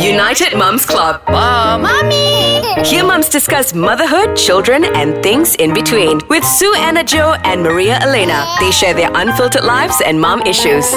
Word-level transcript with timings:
United 0.00 0.56
Mums 0.56 0.86
Club. 0.86 1.20
Mom. 1.28 1.82
Mommy! 1.82 2.62
Here 2.88 3.04
mums 3.04 3.28
discuss 3.28 3.74
motherhood, 3.74 4.34
children, 4.34 4.84
and 4.96 5.22
things 5.22 5.54
in 5.56 5.74
between. 5.74 6.20
With 6.28 6.42
Sue 6.42 6.72
Anna 6.78 7.04
Joe 7.04 7.36
and 7.44 7.62
Maria 7.62 7.98
Elena. 8.00 8.46
They 8.60 8.70
share 8.70 8.94
their 8.94 9.10
unfiltered 9.12 9.62
lives 9.62 10.00
and 10.00 10.18
mom 10.18 10.40
issues. 10.42 10.88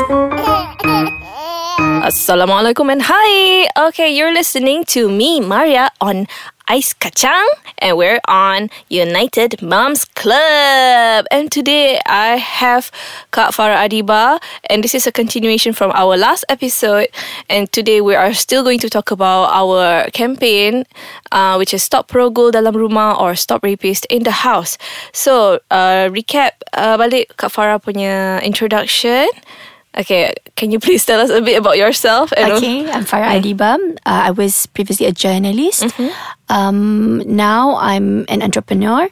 Assalamualaikum 2.03 2.91
and 2.91 3.01
hi. 3.03 3.67
Okay, 3.87 4.07
you're 4.15 4.33
listening 4.33 4.85
to 4.95 5.09
me, 5.11 5.41
Maria, 5.41 5.91
on 5.99 6.27
Ice 6.67 6.93
Kacang, 6.93 7.45
and 7.79 7.97
we're 7.97 8.21
on 8.27 8.69
United 8.87 9.61
Moms 9.61 10.05
Club. 10.05 11.25
And 11.29 11.51
today 11.51 11.99
I 12.05 12.37
have 12.37 12.89
Kak 13.31 13.51
Farah 13.51 13.83
Adiba, 13.83 14.39
and 14.69 14.81
this 14.81 14.95
is 14.95 15.05
a 15.05 15.11
continuation 15.11 15.73
from 15.73 15.91
our 15.91 16.15
last 16.15 16.45
episode. 16.47 17.09
And 17.49 17.69
today 17.71 17.99
we 17.99 18.15
are 18.15 18.33
still 18.33 18.63
going 18.63 18.79
to 18.79 18.89
talk 18.89 19.11
about 19.11 19.51
our 19.51 20.09
campaign, 20.11 20.85
uh, 21.33 21.55
which 21.59 21.73
is 21.73 21.83
Stop 21.83 22.07
Rogol 22.11 22.51
Dalam 22.51 22.79
Rumah 22.79 23.19
or 23.19 23.35
Stop 23.35 23.61
Rapist 23.63 24.05
in 24.05 24.23
the 24.23 24.47
House. 24.47 24.77
So, 25.11 25.59
uh, 25.69 26.07
recap 26.15 26.63
uh, 26.71 26.95
balik 26.97 27.35
Kak 27.35 27.51
Farah 27.51 27.83
punya 27.83 28.39
introduction. 28.39 29.27
Okay, 29.93 30.33
can 30.55 30.71
you 30.71 30.79
please 30.79 31.05
tell 31.05 31.19
us 31.21 31.29
a 31.29 31.39
bit 31.41 31.57
about 31.61 31.77
yourself? 31.77 32.33
and- 32.35 32.53
Okay, 32.57 32.89
I'm 32.89 33.05
Farrah 33.05 33.37
Adeeba. 33.37 33.77
Uh, 34.05 34.29
I 34.29 34.31
was 34.31 34.65
previously 34.73 35.05
a 35.05 35.11
journalist. 35.13 35.85
Um, 36.49 37.21
now 37.29 37.77
I'm 37.77 38.25
an 38.27 38.41
entrepreneur 38.41 39.07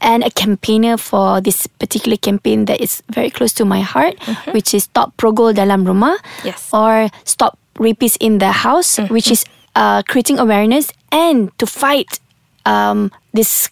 and 0.00 0.24
a 0.24 0.30
campaigner 0.30 0.96
for 0.96 1.40
this 1.40 1.66
particular 1.66 2.16
campaign 2.16 2.64
that 2.66 2.80
is 2.80 3.02
very 3.12 3.28
close 3.30 3.52
to 3.60 3.64
my 3.64 3.80
heart, 3.80 4.16
which 4.56 4.72
is 4.74 4.84
Stop 4.84 5.16
Rogol 5.20 5.52
Dalam 5.52 5.84
Rumah 5.84 6.16
Yes. 6.44 6.68
or 6.72 7.08
Stop 7.24 7.58
Rapists 7.76 8.16
in 8.20 8.38
the 8.38 8.52
House, 8.52 8.98
which 9.12 9.30
is 9.30 9.44
uh, 9.76 10.02
creating 10.08 10.38
awareness 10.38 10.92
and 11.12 11.52
to 11.58 11.66
fight 11.66 12.20
um, 12.64 13.10
this 13.32 13.70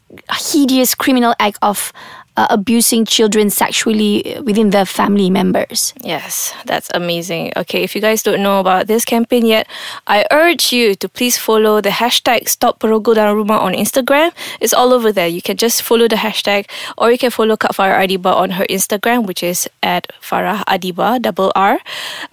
hideous 0.53 0.95
criminal 0.95 1.35
act 1.39 1.59
of 1.63 1.93
uh, 2.37 2.47
abusing 2.51 3.05
children 3.05 3.51
sexually 3.51 4.37
within 4.45 4.71
their 4.71 4.87
family 4.87 5.29
members. 5.29 5.93
Yes, 6.01 6.55
that's 6.65 6.89
amazing. 6.95 7.53
Okay, 7.57 7.83
if 7.83 7.95
you 7.95 8.01
guys 8.01 8.23
don't 8.23 8.43
know 8.43 8.61
about 8.61 8.87
this 8.87 9.05
campaign 9.05 9.45
yet, 9.45 9.67
I 10.07 10.25
urge 10.31 10.73
you 10.73 10.95
to 10.97 11.09
please 11.09 11.37
follow 11.37 11.81
the 11.81 11.91
hashtag 11.91 12.49
Stop 12.49 12.81
Rumah 12.81 13.61
on 13.61 13.75
Instagram. 13.75 14.33
It's 14.61 14.73
all 14.73 14.93
over 14.93 15.13
there. 15.13 15.29
You 15.29 15.43
can 15.43 15.57
just 15.57 15.83
follow 15.83 16.09
the 16.09 16.17
hashtag 16.17 16.65
or 16.97 17.11
you 17.13 17.19
can 17.19 17.31
follow 17.31 17.57
Farrah 17.57 18.07
Adeeba 18.07 18.33
on 18.35 18.51
her 18.51 18.65
Instagram, 18.71 19.27
which 19.27 19.43
is 19.43 19.69
at 19.83 20.09
Farrah 20.23 20.65
Adeeba, 20.65 21.21
double 21.21 21.53
R. 21.55 21.79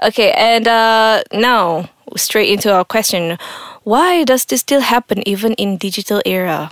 Okay, 0.04 0.32
and 0.32 0.68
uh, 0.68 1.24
now 1.34 1.90
straight 2.16 2.50
into 2.50 2.72
our 2.72 2.86
question. 2.86 3.38
Why 3.84 4.24
does 4.24 4.46
this 4.46 4.62
still 4.62 4.82
happen 4.82 5.28
even 5.28 5.54
in 5.54 5.78
digital 5.78 6.22
era? 6.26 6.72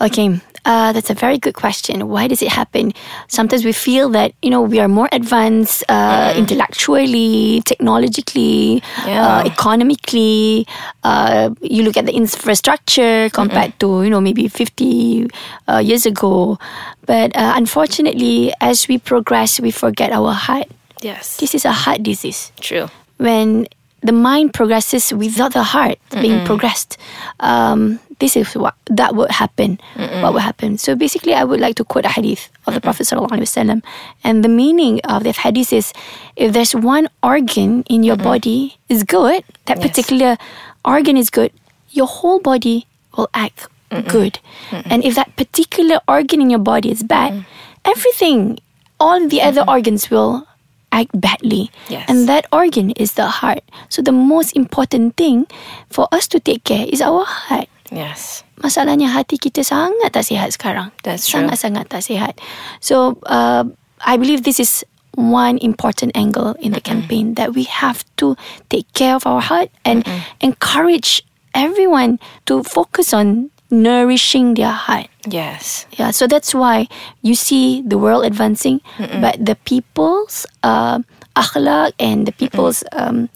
Okay, 0.00 0.40
uh, 0.64 0.92
that's 0.92 1.08
a 1.10 1.14
very 1.14 1.38
good 1.38 1.54
question. 1.54 2.06
Why 2.08 2.28
does 2.28 2.42
it 2.42 2.48
happen? 2.52 2.92
Sometimes 3.28 3.64
we 3.64 3.72
feel 3.72 4.08
that 4.10 4.32
you 4.42 4.50
know 4.50 4.60
we 4.60 4.78
are 4.80 4.88
more 4.88 5.08
advanced 5.12 5.84
uh, 5.88 6.34
intellectually, 6.36 7.62
technologically, 7.64 8.82
Yeah. 9.06 9.24
uh, 9.40 9.44
economically. 9.48 10.66
Uh, 11.02 11.50
you 11.62 11.82
look 11.82 11.96
at 11.96 12.04
the 12.06 12.12
infrastructure 12.14 13.30
compared 13.30 13.78
to 13.80 14.02
you 14.04 14.10
know 14.10 14.20
maybe 14.20 14.48
fifty 14.48 15.28
uh, 15.68 15.78
years 15.78 16.04
ago, 16.06 16.58
but 17.06 17.34
uh, 17.36 17.54
unfortunately, 17.56 18.52
as 18.60 18.88
we 18.88 18.98
progress, 18.98 19.60
we 19.60 19.70
forget 19.70 20.12
our 20.12 20.32
heart. 20.32 20.68
Yes, 21.02 21.36
This 21.36 21.54
is 21.54 21.64
a 21.64 21.72
heart 21.72 22.02
disease 22.02 22.52
true. 22.60 22.88
when 23.18 23.66
the 24.00 24.12
mind 24.12 24.54
progresses 24.54 25.12
without 25.12 25.52
the 25.52 25.62
heart 25.62 25.98
being 26.20 26.44
progressed, 26.46 26.96
um, 27.40 28.00
this 28.18 28.36
is 28.36 28.56
what 28.56 28.74
that 28.88 29.14
would 29.14 29.30
happen. 29.30 29.78
What 30.24 30.32
would 30.32 30.42
happen? 30.42 30.78
So 30.78 30.94
basically, 30.96 31.34
I 31.34 31.44
would 31.44 31.60
like 31.60 31.76
to 31.76 31.84
quote 31.84 32.04
a 32.04 32.08
hadith 32.08 32.48
of 32.66 32.72
the 32.74 32.80
Prophet 32.80 33.04
sallallahu 33.06 33.36
alaihi 33.36 33.50
wasallam, 33.52 33.82
and 34.24 34.42
the 34.44 34.48
meaning 34.48 35.00
of 35.04 35.24
that 35.24 35.36
hadith 35.44 35.72
is: 35.72 35.92
if 36.36 36.52
there's 36.52 36.74
one 36.74 37.08
organ 37.22 37.84
in 37.92 38.02
your 38.02 38.16
body 38.16 38.76
is 38.88 39.04
good, 39.04 39.44
that 39.68 39.78
Yes. 39.78 39.86
particular 39.88 40.36
organ 40.84 41.16
is 41.16 41.28
good, 41.28 41.52
your 41.92 42.06
whole 42.08 42.40
body 42.40 42.86
will 43.16 43.28
act 43.34 43.68
good, 44.08 44.40
and 44.72 45.04
if 45.04 45.14
that 45.14 45.36
particular 45.36 46.00
organ 46.08 46.40
in 46.40 46.48
your 46.50 46.60
body 46.62 46.90
is 46.90 47.02
bad, 47.04 47.44
everything, 47.84 48.58
all 48.98 49.28
the 49.28 49.40
other 49.42 49.62
organs 49.68 50.10
will 50.10 50.48
act 50.92 51.12
badly. 51.20 51.68
Yes. 51.92 52.08
And 52.08 52.28
that 52.28 52.46
organ 52.52 52.90
is 52.96 53.14
the 53.14 53.26
heart. 53.28 53.60
So 53.92 54.00
the 54.00 54.12
most 54.16 54.56
important 54.56 55.16
thing 55.20 55.44
for 55.90 56.08
us 56.10 56.24
to 56.32 56.40
take 56.40 56.64
care 56.64 56.86
is 56.88 57.02
our 57.04 57.24
heart. 57.24 57.68
Yes. 57.90 58.42
Masalahnya 58.58 59.12
hati 59.12 59.38
kita 59.38 59.62
sangat 59.62 60.10
tak 60.10 60.26
sihat 60.26 60.50
sekarang. 60.50 60.90
That's 61.04 61.28
true. 61.28 61.44
Sangat-sangat 61.44 61.86
tak 61.86 62.02
sihat. 62.02 62.38
So 62.80 63.20
uh, 63.28 63.64
I 64.02 64.16
believe 64.16 64.42
this 64.42 64.58
is 64.58 64.82
one 65.16 65.56
important 65.64 66.12
angle 66.14 66.54
in 66.60 66.72
the 66.76 66.80
campaign 66.80 67.34
that 67.40 67.56
we 67.56 67.64
have 67.64 68.04
to 68.20 68.36
take 68.68 68.84
care 68.92 69.16
of 69.16 69.24
our 69.24 69.40
heart 69.40 69.72
and 69.84 70.04
encourage 70.44 71.24
everyone 71.56 72.20
to 72.44 72.60
focus 72.62 73.16
on 73.16 73.48
nourishing 73.70 74.54
their 74.54 74.76
heart. 74.76 75.08
Yes. 75.26 75.86
Yeah, 75.96 76.12
so 76.12 76.26
that's 76.28 76.54
why 76.54 76.86
you 77.22 77.34
see 77.34 77.82
the 77.82 77.98
world 77.98 78.24
advancing, 78.24 78.80
but 79.20 79.40
the 79.40 79.56
people's 79.64 80.46
uh, 80.62 81.00
akhlaq 81.34 81.92
and 81.98 82.26
the 82.26 82.32
people's 82.32 82.84
um, 82.92 83.28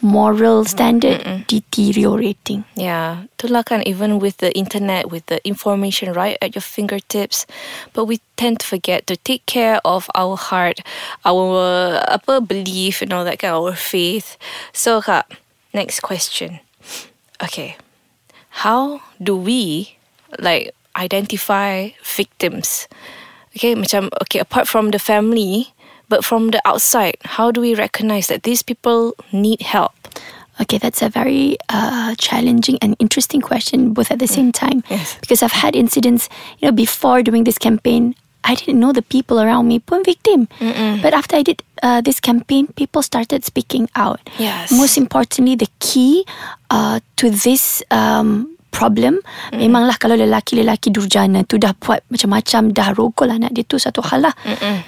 moral 0.00 0.64
standard 0.64 1.46
deteriorating. 1.46 2.64
Yeah, 2.78 3.26
itulah 3.36 3.66
kan 3.66 3.82
even 3.82 4.18
with 4.22 4.38
the 4.38 4.54
internet, 4.54 5.10
with 5.10 5.26
the 5.26 5.42
information 5.42 6.12
right 6.14 6.38
at 6.40 6.54
your 6.54 6.62
fingertips, 6.62 7.46
but 7.92 8.06
we 8.06 8.22
tend 8.38 8.60
to 8.60 8.66
forget 8.66 9.06
to 9.10 9.16
take 9.16 9.46
care 9.46 9.82
of 9.84 10.06
our 10.14 10.38
heart, 10.38 10.80
our 11.26 11.98
apa 12.06 12.40
belief 12.40 13.02
and 13.02 13.12
all 13.12 13.26
that 13.26 13.42
kind, 13.42 13.54
our 13.54 13.74
faith. 13.74 14.38
So 14.70 15.02
kak, 15.02 15.38
next 15.74 16.00
question. 16.00 16.60
Okay, 17.42 17.78
how 18.66 19.02
do 19.22 19.34
we 19.34 19.94
like 20.38 20.74
identify 20.94 21.94
victims? 22.02 22.86
Okay, 23.56 23.74
macam 23.74 24.10
okay 24.22 24.38
apart 24.38 24.70
from 24.70 24.94
the 24.94 25.02
family, 25.02 25.74
but 26.08 26.24
from 26.24 26.50
the 26.50 26.60
outside, 26.64 27.16
how 27.24 27.50
do 27.50 27.60
we 27.60 27.74
recognize 27.74 28.28
that 28.28 28.42
these 28.42 28.62
people 28.62 29.14
need 29.32 29.62
help? 29.62 29.92
Okay, 30.60 30.78
that's 30.78 31.02
a 31.02 31.08
very 31.08 31.56
uh, 31.68 32.14
challenging 32.18 32.78
and 32.82 32.96
interesting 32.98 33.40
question, 33.40 33.92
both 33.92 34.10
at 34.10 34.18
the 34.18 34.26
same 34.26 34.50
time. 34.50 34.82
Yes. 34.90 35.16
Because 35.20 35.42
I've 35.42 35.52
had 35.52 35.76
incidents, 35.76 36.28
you 36.58 36.66
know, 36.66 36.72
before 36.72 37.22
doing 37.22 37.44
this 37.44 37.58
campaign, 37.58 38.16
I 38.42 38.54
didn't 38.56 38.80
know 38.80 38.92
the 38.92 39.02
people 39.02 39.38
around 39.40 39.68
me 39.68 39.78
pun 39.78 40.02
victim. 40.02 40.48
But 41.02 41.14
after 41.14 41.36
I 41.36 41.42
did 41.42 41.62
uh, 41.82 42.00
this 42.00 42.18
campaign, 42.18 42.66
people 42.74 43.02
started 43.02 43.44
speaking 43.44 43.88
out. 43.94 44.20
Yes. 44.38 44.72
Most 44.72 44.96
importantly, 44.96 45.54
the 45.54 45.68
key 45.78 46.24
uh, 46.70 47.00
to 47.16 47.30
this 47.30 47.82
um, 47.92 48.57
problem 48.70 49.18
memanglah 49.50 49.96
kalau 49.98 50.14
lelaki-lelaki 50.14 50.92
durjana 50.92 51.42
tu 51.42 51.56
dah 51.56 51.72
buat 51.76 52.04
macam-macam 52.12 52.70
dah 52.70 52.88
rogol 52.94 53.32
anak 53.32 53.50
dia 53.56 53.64
tu 53.64 53.80
satu 53.80 54.04
hal 54.04 54.28
lah. 54.28 54.34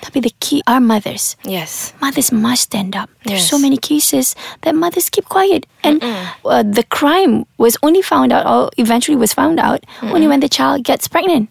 Tapi 0.01 0.21
the 0.21 0.33
key 0.39 0.61
are 0.69 0.79
mothers 0.79 1.35
Yes. 1.43 1.97
mothers 1.99 2.31
must 2.31 2.71
stand 2.71 2.95
up. 2.95 3.09
There's 3.25 3.45
Yes. 3.45 3.51
so 3.51 3.57
many 3.59 3.77
cases 3.77 4.33
that 4.63 4.73
mothers 4.77 5.09
keep 5.09 5.27
quiet, 5.27 5.65
and 5.83 6.01
uh, 6.47 6.63
the 6.63 6.85
crime 6.89 7.45
was 7.59 7.77
only 7.83 8.01
found 8.05 8.31
out, 8.33 8.45
or 8.49 8.69
eventually 8.77 9.17
was 9.19 9.33
found 9.33 9.59
out, 9.61 9.83
only 10.05 10.29
when 10.29 10.41
the 10.41 10.49
child 10.49 10.85
gets 10.85 11.09
pregnant. 11.09 11.49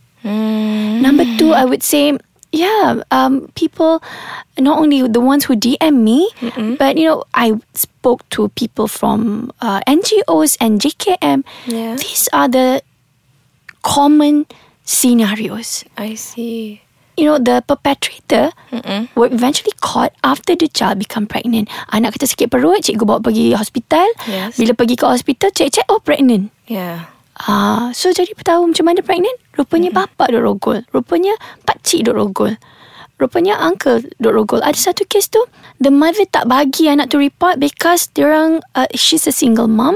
Number 1.00 1.23
two, 1.39 1.53
I 1.56 1.63
would 1.63 1.81
say, 1.81 2.13
yeah, 2.52 3.02
um, 3.12 3.48
people, 3.56 4.02
not 4.58 4.80
only 4.80 5.08
the 5.08 5.20
ones 5.22 5.46
who 5.46 5.56
DM 5.56 6.02
me, 6.04 6.30
but 6.78 6.98
you 6.98 7.06
know, 7.06 7.24
I 7.34 7.54
spoke 7.74 8.28
to 8.32 8.50
people 8.50 8.88
from 8.88 9.52
uh, 9.62 9.82
NGOs 9.88 10.58
and 10.60 10.80
JKM. 10.82 11.44
Yeah. 11.68 11.96
These 11.96 12.30
are 12.34 12.48
the 12.50 12.81
common 13.81 14.46
scenarios 14.84 15.86
I 15.98 16.16
see. 16.16 16.81
you 17.19 17.25
know 17.28 17.38
the 17.38 17.62
perpetrator 17.68 18.50
were 19.13 19.28
eventually 19.28 19.75
caught 19.81 20.16
after 20.24 20.56
the 20.56 20.68
child 20.72 20.98
become 21.00 21.28
pregnant. 21.28 21.68
Anak 21.92 22.16
kata 22.16 22.25
sakit 22.31 22.48
perut, 22.48 22.80
cikgu 22.88 23.04
bawa 23.04 23.19
pergi 23.19 23.52
hospital. 23.54 24.07
Yes. 24.24 24.56
Bila 24.56 24.72
pergi 24.72 24.95
ke 24.95 25.04
hospital, 25.04 25.52
cek-cek 25.52 25.84
oh 25.92 26.00
pregnant. 26.00 26.48
Yeah. 26.72 27.12
Ah, 27.39 27.95
so 27.95 28.12
jadi 28.12 28.36
tahu 28.36 28.75
macam 28.75 28.91
mana 28.91 29.00
pregnant? 29.00 29.39
Rupanya 29.56 29.95
bapa 29.95 30.27
duk 30.27 30.44
rogol. 30.44 30.83
Rupanya 30.91 31.36
pakcik 31.63 32.03
duk 32.07 32.15
rogol. 32.19 32.59
Rupanya 33.19 33.59
uncle 33.59 34.03
duk 34.19 34.36
rogol. 34.36 34.59
Ada 34.59 34.91
satu 34.91 35.07
kes 35.07 35.31
tu, 35.31 35.39
the 35.80 35.91
mother 35.91 36.27
tak 36.27 36.51
bagi 36.51 36.91
anak 36.91 37.12
tu 37.12 37.19
report 37.19 37.59
because 37.59 38.12
diorang, 38.12 38.59
uh, 38.75 38.88
she's 38.91 39.24
a 39.27 39.31
single 39.31 39.68
mom. 39.71 39.95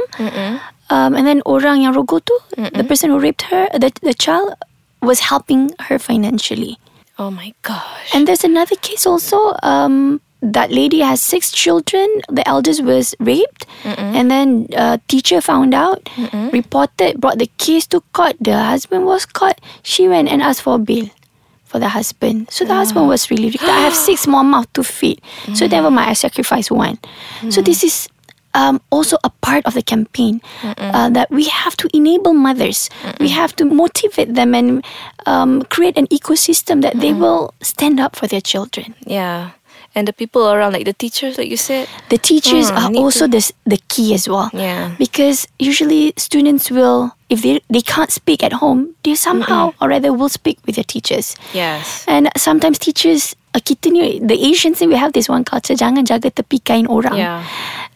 Um, 0.92 1.16
and 1.16 1.26
then 1.28 1.40
orang 1.48 1.82
yang 1.84 1.96
rogol 1.96 2.24
tu, 2.24 2.36
the 2.76 2.84
person 2.84 3.10
who 3.12 3.20
raped 3.20 3.48
her, 3.52 3.68
the, 3.76 3.92
the 4.04 4.14
child, 4.14 4.56
was 5.02 5.28
helping 5.28 5.72
her 5.88 6.00
financially. 6.00 6.80
Oh 7.20 7.32
my 7.32 7.54
gosh. 7.62 8.12
And 8.16 8.28
there's 8.28 8.44
another 8.44 8.76
case 8.80 9.06
also. 9.08 9.56
Um, 9.64 10.20
that 10.44 10.72
lady 10.72 11.00
has 11.00 11.22
six 11.22 11.52
children. 11.52 12.08
The 12.30 12.48
eldest 12.48 12.84
was 12.84 13.16
raped, 13.20 13.66
and 13.86 14.30
then 14.30 14.68
uh, 14.76 14.98
teacher 15.08 15.40
found 15.42 15.74
out, 15.74 16.10
reported, 16.52 17.20
brought 17.20 17.40
the 17.40 17.50
case 17.58 17.88
to 17.88 18.02
court. 18.14 18.36
The 18.40 18.58
husband 18.60 19.06
was 19.06 19.26
caught. 19.26 19.60
She 19.84 20.08
went 20.08 20.28
and 20.30 20.42
asked 20.42 20.62
for 20.62 20.78
bail 20.78 21.10
for 21.66 21.80
the 21.80 21.90
husband. 21.90 22.52
So 22.52 22.66
the 22.66 22.76
husband 22.76 23.08
was 23.08 23.32
relieved. 23.32 23.58
I 23.64 23.80
have 23.82 23.96
six 23.96 24.28
more 24.34 24.44
mouth 24.44 24.72
to 24.74 24.84
feed. 24.84 25.22
So 25.56 25.66
never 25.66 25.90
mind, 25.90 26.10
I 26.12 26.14
sacrifice 26.14 26.70
one. 26.70 27.00
So 27.50 27.62
this 27.64 27.84
is 27.84 28.08
um, 28.54 28.80
also 28.92 29.18
a 29.24 29.32
part 29.42 29.66
of 29.66 29.74
the 29.74 29.82
campaign 29.82 30.40
uh, 30.62 31.10
that 31.10 31.32
we 31.32 31.46
have 31.46 31.76
to 31.78 31.90
enable 31.94 32.34
mothers. 32.34 32.90
We 33.20 33.30
have 33.30 33.56
to 33.56 33.66
motivate 33.66 34.36
them 34.36 34.54
and 34.54 34.86
um, 35.26 35.64
create 35.64 35.98
an 35.98 36.06
ecosystem 36.08 36.82
that 36.84 37.00
they 37.00 37.14
will 37.14 37.54
stand 37.62 38.00
up 38.00 38.16
for 38.16 38.28
their 38.28 38.42
children. 38.42 38.94
Yeah. 39.08 39.52
And 39.96 40.08
the 40.08 40.14
people 40.14 40.50
around, 40.50 40.74
like 40.74 40.86
the 40.86 40.94
teachers, 40.98 41.38
like 41.38 41.50
you 41.50 41.58
said. 41.58 41.88
The 42.10 42.18
teachers 42.18 42.72
Ah, 42.74 42.90
are 42.90 42.96
also 42.98 43.28
to- 43.30 43.38
the, 43.38 43.52
the 43.66 43.78
key 43.90 44.14
as 44.18 44.28
well. 44.28 44.50
Yeah. 44.52 44.96
Because 44.98 45.46
usually 45.60 46.14
students 46.18 46.72
will, 46.72 47.14
if 47.30 47.44
they, 47.44 47.62
they 47.70 47.82
can't 47.82 48.10
speak 48.10 48.42
at 48.42 48.54
home, 48.54 48.96
they 49.04 49.14
somehow 49.14 49.74
or 49.80 49.90
rather 49.90 50.12
will 50.12 50.30
speak 50.34 50.58
with 50.66 50.76
their 50.76 50.84
teachers. 50.84 51.36
Yes. 51.54 52.06
And 52.08 52.30
sometimes 52.36 52.80
teachers, 52.80 53.36
uh, 53.54 53.60
kita 53.62 53.92
ni, 53.94 54.18
the 54.18 54.34
Asians 54.34 54.82
we 54.82 54.96
have 54.96 55.14
this 55.14 55.30
one 55.30 55.44
culture, 55.46 55.76
jangan 55.78 56.06
jaga 56.10 56.34
tepi 56.34 56.64
kain 56.64 56.88
orang. 56.88 57.14
Yeah. 57.18 57.46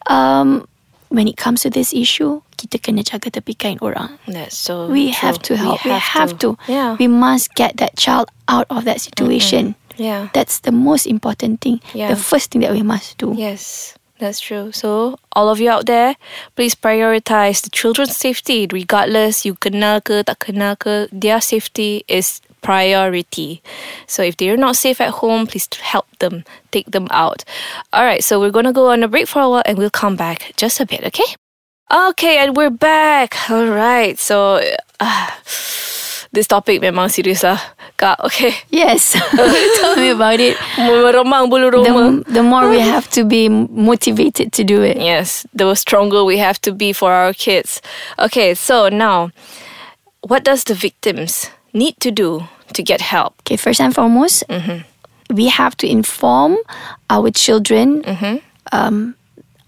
Um, 0.06 0.68
when 1.10 1.28
it 1.28 1.38
comes 1.38 1.62
to 1.64 1.70
this 1.72 1.94
issue, 1.94 2.42
kita 2.58 2.78
kena 2.78 3.02
jaga 3.02 3.32
tepi 3.34 3.58
kain 3.58 3.80
orang. 3.82 4.20
That's 4.28 4.54
so 4.58 4.86
We 4.86 5.10
true. 5.12 5.18
have 5.18 5.42
to 5.50 5.58
help. 5.58 5.84
We 5.84 5.92
have, 5.98 6.38
to. 6.46 6.58
Yeah. 6.68 6.96
We 7.00 7.08
must 7.08 7.56
get 7.56 7.78
that 7.78 7.98
child 7.98 8.30
out 8.48 8.68
of 8.70 8.86
that 8.86 9.02
situation. 9.02 9.74
Yeah. 9.98 10.30
That's 10.34 10.60
the 10.60 10.72
most 10.72 11.06
important 11.06 11.62
thing. 11.62 11.82
Yeah. 11.94 12.10
The 12.10 12.16
first 12.16 12.52
thing 12.52 12.62
that 12.62 12.72
we 12.72 12.82
must 12.82 13.18
do. 13.18 13.34
Yes, 13.36 13.96
that's 14.20 14.40
true. 14.40 14.72
So, 14.72 15.18
all 15.34 15.50
of 15.50 15.60
you 15.60 15.70
out 15.70 15.86
there, 15.86 16.16
please 16.56 16.76
prioritize 16.76 17.62
the 17.62 17.70
children's 17.70 18.18
safety 18.18 18.68
regardless 18.72 19.46
you 19.46 19.56
kenal 19.56 20.02
ke 20.02 20.26
tak 20.26 20.40
kenal 20.40 20.76
ke, 20.76 21.10
their 21.12 21.42
safety 21.42 22.04
is 22.08 22.42
priority. 22.62 23.62
So, 24.08 24.24
if 24.24 24.38
they're 24.38 24.58
not 24.58 24.76
safe 24.76 25.02
at 25.02 25.22
home, 25.22 25.48
please 25.48 25.70
help 25.82 26.08
them, 26.20 26.44
take 26.72 26.92
them 26.92 27.08
out. 27.12 27.44
All 27.94 28.04
right, 28.04 28.24
so 28.24 28.40
we're 28.40 28.52
going 28.52 28.66
to 28.66 28.74
go 28.74 28.90
on 28.90 29.04
a 29.04 29.08
break 29.08 29.28
for 29.28 29.42
a 29.42 29.50
while 29.50 29.64
and 29.66 29.78
we'll 29.78 29.90
come 29.94 30.16
back 30.16 30.54
just 30.58 30.80
a 30.80 30.86
bit, 30.86 31.04
okay? 31.06 31.36
Okay, 31.92 32.38
and 32.38 32.58
we're 32.58 32.70
back. 32.70 33.50
All 33.50 33.68
right, 33.68 34.18
so 34.18 34.60
uh, 35.00 35.30
this 36.32 36.48
topic 36.48 36.82
memang 36.82 37.10
serius 37.10 37.44
lah. 37.44 37.60
Kak, 37.98 38.20
okay. 38.24 38.54
Yes. 38.70 39.16
Tell 39.82 39.96
me 39.98 40.10
about 40.14 40.40
it. 40.40 40.58
Meremang 40.78 41.50
bulu 41.50 41.72
roma. 41.74 42.22
The, 42.28 42.42
the 42.42 42.44
more 42.44 42.70
we 42.70 42.80
have 42.80 43.10
to 43.18 43.24
be 43.26 43.50
motivated 43.50 44.54
to 44.54 44.64
do 44.64 44.82
it. 44.84 44.98
Yes, 44.98 45.46
the 45.54 45.74
stronger 45.76 46.24
we 46.24 46.38
have 46.38 46.60
to 46.62 46.72
be 46.72 46.94
for 46.94 47.12
our 47.12 47.34
kids. 47.34 47.82
Okay, 48.20 48.54
so 48.54 48.90
now, 48.90 49.32
what 50.22 50.44
does 50.44 50.64
the 50.64 50.74
victims 50.76 51.50
need 51.74 51.98
to 52.02 52.12
do 52.12 52.46
to 52.74 52.84
get 52.84 53.02
help? 53.02 53.34
Okay, 53.42 53.56
first 53.58 53.82
and 53.82 53.94
foremost, 53.96 54.44
we 55.34 55.48
have 55.48 55.76
to 55.78 55.88
inform 55.90 56.58
our 57.10 57.32
children, 57.32 58.04
um, 58.72 59.16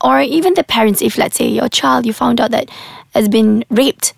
or 0.03 0.21
even 0.21 0.53
the 0.53 0.63
parents. 0.63 1.01
If 1.01 1.17
let's 1.17 1.37
say 1.37 1.47
your 1.47 1.69
child, 1.69 2.05
you 2.05 2.13
found 2.13 2.39
out 2.39 2.51
that 2.51 2.69
has 3.15 3.27
been 3.27 3.65
raped, 3.69 4.13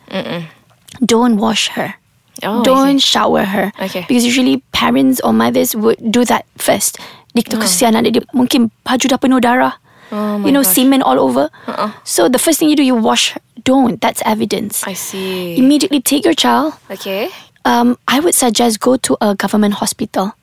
don't 1.05 1.37
wash 1.37 1.69
her. 1.79 1.95
Oh, 2.43 2.63
don't 2.63 2.97
shower 2.99 3.45
her. 3.45 3.71
Okay. 3.79 4.05
Because 4.07 4.25
usually 4.25 4.61
parents 4.71 5.21
or 5.21 5.33
mothers 5.33 5.75
would 5.75 5.97
do 6.01 6.25
that 6.25 6.45
first. 6.57 6.97
Dia 7.31 7.45
tu 7.47 7.55
kesian 7.61 7.95
anak 7.95 8.11
dia. 8.17 8.23
Mungkin 8.35 8.69
baju 8.83 9.05
dah 9.07 9.19
penuh 9.21 9.39
darah. 9.39 9.79
Oh 10.11 10.43
you 10.43 10.51
know, 10.51 10.59
semen 10.65 10.99
all 10.99 11.15
over. 11.15 11.47
So 12.03 12.27
the 12.27 12.35
first 12.35 12.59
thing 12.59 12.67
you 12.67 12.75
do, 12.75 12.83
you 12.83 12.95
wash. 12.99 13.31
her. 13.31 13.39
Don't. 13.63 14.01
That's 14.01 14.19
evidence. 14.27 14.83
I 14.83 14.91
see. 14.97 15.55
Immediately 15.55 16.01
take 16.03 16.25
your 16.27 16.35
child. 16.35 16.75
Okay. 16.91 17.29
Um, 17.63 17.95
I 18.09 18.19
would 18.19 18.33
suggest 18.35 18.81
go 18.83 18.97
to 19.05 19.15
a 19.21 19.37
government 19.37 19.79
hospital 19.79 20.33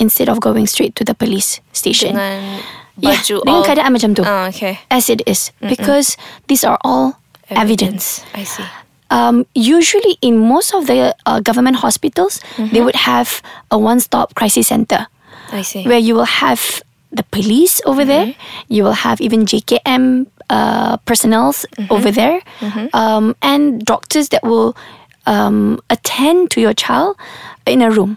instead 0.00 0.26
of 0.32 0.40
going 0.40 0.66
straight 0.66 0.96
to 0.96 1.04
the 1.04 1.14
police 1.14 1.60
station. 1.70 2.16
Dengan 2.16 2.58
yeah, 2.98 3.14
baju 3.14 3.36
dengan 3.46 3.60
all- 3.60 3.66
keadaan 3.68 3.90
macam 3.94 4.10
tu. 4.16 4.24
Ah, 4.26 4.48
okay. 4.50 4.80
As 4.90 5.06
it 5.12 5.22
is. 5.28 5.52
Because 5.62 6.16
these 6.48 6.64
are 6.66 6.80
all 6.82 7.20
evidence. 7.52 8.24
I 8.34 8.42
see. 8.42 8.64
Um, 9.12 9.44
usually, 9.54 10.16
in 10.24 10.34
most 10.40 10.72
of 10.72 10.86
the 10.88 11.12
uh, 11.28 11.40
government 11.44 11.76
hospitals, 11.84 12.40
they 12.72 12.80
would 12.80 12.96
have 12.96 13.42
a 13.70 13.76
one-stop 13.76 14.32
crisis 14.34 14.68
center 14.72 15.06
I 15.52 15.60
see. 15.62 15.84
where 15.84 16.00
you 16.00 16.14
will 16.16 16.30
have 16.42 16.80
the 17.12 17.22
police 17.28 17.80
over 17.84 18.04
there. 18.08 18.32
You 18.72 18.84
will 18.84 18.96
have 19.04 19.20
even 19.20 19.44
JKM 19.44 20.26
uh, 20.48 20.96
personnels 21.04 21.66
over 21.90 22.10
there, 22.10 22.40
um, 22.96 23.36
and 23.42 23.84
doctors 23.84 24.28
that 24.32 24.42
will 24.42 24.72
um, 25.26 25.78
attend 25.90 26.50
to 26.52 26.60
your 26.64 26.72
child 26.74 27.16
in 27.66 27.82
a 27.82 27.90
room. 27.90 28.16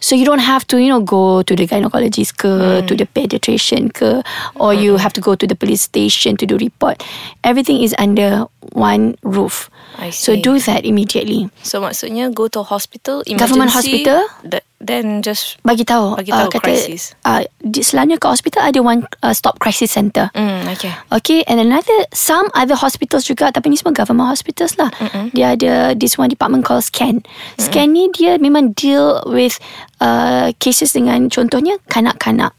So 0.00 0.14
you 0.14 0.24
don't 0.24 0.44
have 0.44 0.66
to, 0.68 0.78
you 0.78 0.88
know, 0.88 1.00
go 1.00 1.42
to 1.42 1.52
the 1.56 1.66
gynecologist 1.66 2.36
ke, 2.36 2.84
to 2.86 2.92
the 2.94 3.06
pediatrician 3.06 3.92
ke, 3.92 4.22
or 4.56 4.74
you 4.74 4.96
have 4.96 5.12
to 5.14 5.20
go 5.20 5.34
to 5.34 5.46
the 5.46 5.54
police 5.54 5.82
station 5.82 6.36
to 6.36 6.46
do 6.46 6.56
report. 6.58 7.02
Everything 7.44 7.82
is 7.82 7.94
under 7.98 8.44
one 8.72 9.16
roof. 9.22 9.70
I 9.96 10.10
So 10.12 10.36
see. 10.36 10.42
do 10.44 10.60
that 10.68 10.84
immediately. 10.84 11.48
So 11.64 11.80
maksudnya 11.80 12.28
go 12.28 12.48
to 12.52 12.60
hospital, 12.62 13.24
emergency, 13.24 13.40
Government 13.40 13.70
hospital? 13.72 14.20
th- 14.44 14.60
then 14.76 15.24
just 15.24 15.56
Bagi 15.64 15.88
tahu. 15.88 16.20
Bagi 16.20 16.36
tahu 16.36 16.52
crisis. 16.60 17.16
Uh, 17.24 17.48
di, 17.64 17.80
selalunya 17.80 18.20
ke 18.20 18.28
hospital 18.28 18.60
ada 18.60 18.84
one 18.84 19.08
uh, 19.24 19.32
stop 19.32 19.56
crisis 19.56 19.88
center. 19.96 20.28
mm, 20.36 20.68
okay. 20.68 20.92
Okay, 21.16 21.40
and 21.48 21.56
another 21.64 21.96
some 22.12 22.52
other 22.52 22.76
hospitals 22.76 23.24
juga 23.24 23.48
tapi 23.48 23.72
ni 23.72 23.80
semua 23.80 23.96
government 23.96 24.28
hospitals 24.28 24.76
lah. 24.76 24.92
Dia 25.32 25.56
ada 25.56 25.96
this 25.96 26.20
one 26.20 26.28
department 26.28 26.68
called 26.68 26.84
scan. 26.84 27.24
Scan 27.56 27.96
ni 27.96 28.12
dia 28.12 28.36
memang 28.36 28.76
deal 28.76 29.24
with 29.24 29.56
uh, 29.98 30.52
cases 30.58 30.92
dengan 30.92 31.28
contohnya 31.28 31.76
kanak-kanak. 31.88 32.52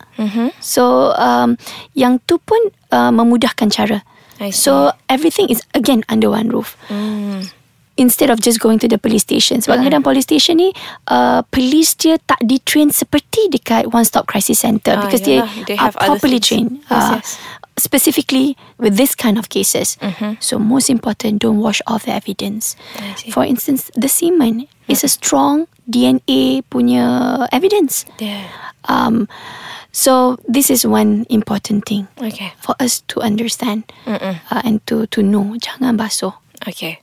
So 0.60 1.14
um, 1.16 1.56
yang 1.94 2.20
tu 2.26 2.38
pun 2.38 2.60
uh, 2.90 3.12
memudahkan 3.12 3.70
cara. 3.70 4.02
So 4.54 4.94
everything 5.10 5.50
is 5.50 5.66
again 5.74 6.06
under 6.08 6.30
one 6.30 6.50
roof. 6.50 6.78
Instead 7.98 8.30
of 8.30 8.38
just 8.38 8.62
going 8.62 8.78
to 8.78 8.86
the 8.86 9.02
police 9.02 9.26
station 9.26 9.58
Sebab 9.58 9.82
kadang-kadang 9.82 10.06
police 10.06 10.30
station 10.30 10.62
ni 10.62 10.70
uh, 11.10 11.42
Police 11.50 11.98
dia 11.98 12.22
tak 12.22 12.38
di-train 12.46 12.94
Seperti 12.94 13.50
dekat 13.50 13.90
One 13.90 14.06
Stop 14.06 14.30
Crisis 14.30 14.62
Center 14.62 14.94
Ah, 14.94 15.10
Because 15.10 15.26
yalah, 15.26 15.50
they, 15.66 15.74
they 15.74 15.78
are 15.82 15.90
properly 15.90 16.38
things. 16.38 16.46
trained 16.46 16.72
Yes, 16.86 16.94
uh, 16.94 17.18
yes. 17.18 17.30
Specifically 17.78 18.58
With 18.78 18.98
this 18.98 19.16
kind 19.16 19.38
of 19.38 19.50
cases 19.50 19.98
So 20.40 20.60
most 20.60 20.90
important 20.90 21.40
Don't 21.42 21.60
wash 21.62 21.82
off 21.88 22.06
the 22.06 22.14
evidence. 22.14 22.76
For 23.32 23.46
instance 23.46 23.92
The 23.96 24.10
semen 24.10 24.68
Is 24.88 25.04
a 25.04 25.08
strong 25.08 25.68
DNA 25.90 26.64
punya 26.68 27.48
evidence 27.52 28.06
Yeah. 28.20 28.50
um, 28.90 29.28
So 29.92 30.38
this 30.48 30.70
is 30.70 30.86
one 30.86 31.26
important 31.30 31.86
thing 31.86 32.08
Okay. 32.22 32.54
For 32.60 32.76
us 32.80 33.02
to 33.14 33.22
understand 33.22 33.86
uh, 34.06 34.36
And 34.66 34.82
to, 34.88 35.06
to 35.08 35.22
know 35.24 35.56
Jangan 35.62 35.98
basuh 35.98 36.34
Okay. 36.68 37.00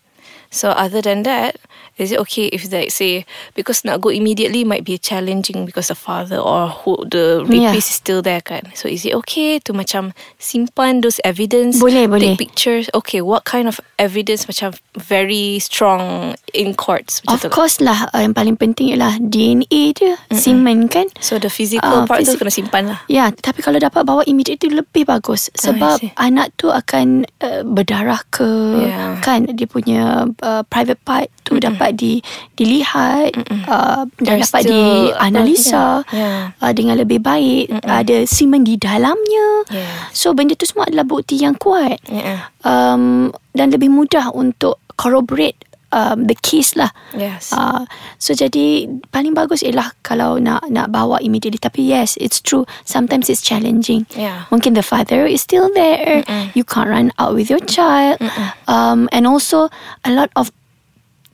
So 0.55 0.71
other 0.71 1.03
than 1.03 1.27
that, 1.27 1.59
is 1.99 2.11
it 2.11 2.23
okay 2.23 2.47
if 2.49 2.71
like 2.71 2.89
say 2.89 3.27
because 3.53 3.83
nak 3.83 3.99
go 3.99 4.09
immediately 4.09 4.63
might 4.63 4.83
be 4.83 4.97
challenging 4.97 5.67
because 5.67 5.91
the 5.91 5.99
father 5.99 6.39
or 6.39 6.71
who 6.71 7.03
the 7.05 7.43
Yeah. 7.45 7.75
rapist 7.75 7.91
is 7.91 7.99
still 7.99 8.23
there 8.23 8.39
kan? 8.39 8.71
So 8.73 8.87
is 8.87 9.03
it 9.03 9.19
okay 9.19 9.59
to 9.61 9.75
macam 9.75 10.15
simpan 10.39 11.03
those 11.03 11.19
evidence? 11.23 11.77
Boleh, 11.77 12.07
boleh. 12.07 12.33
Take 12.33 12.47
pictures. 12.47 12.87
Okay, 12.95 13.19
what 13.19 13.43
kind 13.43 13.67
of 13.67 13.83
evidence 13.97 14.47
macam 14.47 14.79
very 14.95 15.59
strong 15.59 16.35
in 16.53 16.73
courts? 16.73 17.19
Of 17.27 17.43
tu? 17.43 17.51
course 17.51 17.79
lah 17.79 18.07
uh, 18.11 18.21
Yang 18.21 18.35
paling 18.37 18.57
penting 18.57 18.95
ialah 18.95 19.19
DNA 19.19 19.91
dia 19.93 20.15
Semen 20.31 20.87
kan 20.87 21.11
So 21.19 21.37
the 21.37 21.49
physical 21.49 21.83
Ah, 21.83 22.07
part 22.07 22.23
tu 22.23 22.31
physi- 22.31 22.39
kena 22.39 22.53
simpan 22.53 22.85
lah. 22.87 22.99
Ya, 23.07 23.31
tapi 23.31 23.59
kalau 23.59 23.77
dapat 23.77 24.05
bawa 24.05 24.23
immediately 24.25 24.71
lebih 24.71 25.03
bagus 25.05 25.51
sebab 25.53 25.99
see. 25.99 26.15
anak 26.17 26.55
tu 26.55 26.71
akan 26.71 27.27
uh, 27.41 27.63
berdarah 27.65 28.23
ke 28.29 28.47
Yeah. 28.77 29.19
kan 29.19 29.49
dia 29.49 29.65
punya 29.65 30.29
uh, 30.45 30.63
private 30.69 31.01
part 31.01 31.33
tu 31.41 31.57
dapat 31.57 31.97
di 31.97 32.21
dilihat 32.61 33.33
uh, 33.65 34.05
dan 34.21 34.37
There's 34.39 34.53
dapat 34.53 34.63
dianalisa 34.69 36.05
yeah, 36.13 36.53
uh, 36.61 36.73
dengan 36.77 37.01
lebih 37.01 37.25
baik 37.25 37.73
ada 37.81 38.29
semen 38.29 38.63
di 38.69 38.77
dalamnya. 38.77 39.65
Yes. 39.73 40.13
So 40.13 40.37
benda 40.37 40.53
tu 40.53 40.69
semua 40.69 40.85
adalah 40.85 41.09
bukti 41.09 41.41
yang 41.41 41.57
kuat. 41.57 41.99
Yeah. 42.07 42.53
Um, 42.61 43.33
dan 43.57 43.73
lebih 43.73 43.89
mudah 43.89 44.35
untuk 44.37 44.85
corroborate 44.95 45.57
um, 45.95 46.27
the 46.27 46.35
case 46.35 46.75
lah. 46.75 46.91
Yes. 47.15 47.55
Uh, 47.55 47.87
so 48.19 48.35
jadi 48.35 48.91
paling 49.15 49.39
bagus 49.39 49.63
ialah 49.63 49.95
kalau 50.03 50.43
nak 50.43 50.67
nak 50.67 50.91
bawa 50.91 51.23
immediately. 51.23 51.63
Tapi 51.63 51.87
yes, 51.87 52.19
it's 52.19 52.43
true. 52.43 52.67
Sometimes 52.83 53.31
it's 53.31 53.41
challenging. 53.41 54.11
Yeah. 54.19 54.51
Mungkin 54.51 54.75
the 54.75 54.83
father 54.83 55.25
is 55.25 55.47
still 55.47 55.71
there. 55.73 56.27
You 56.59 56.67
can't 56.67 56.91
run 56.91 57.15
out 57.23 57.39
with 57.39 57.47
your 57.47 57.63
child. 57.63 58.19
Um, 58.67 59.07
and 59.15 59.31
also 59.31 59.71
a 60.03 60.11
lot 60.11 60.35
of 60.35 60.51